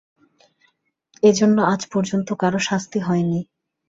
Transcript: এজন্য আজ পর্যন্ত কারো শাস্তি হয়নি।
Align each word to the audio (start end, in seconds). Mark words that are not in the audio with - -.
এজন্য 1.23 1.57
আজ 1.73 1.81
পর্যন্ত 1.93 2.27
কারো 2.33 2.59
শাস্তি 2.59 2.99
হয়নি। 2.99 3.39